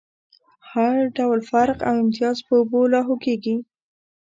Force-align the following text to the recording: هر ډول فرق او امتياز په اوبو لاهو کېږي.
هر 0.71 0.97
ډول 1.17 1.39
فرق 1.51 1.77
او 1.89 1.95
امتياز 2.03 2.37
په 2.47 2.53
اوبو 2.59 2.79
لاهو 2.93 3.15
کېږي. 3.25 3.55